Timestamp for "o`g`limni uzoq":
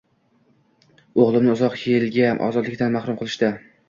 1.23-1.75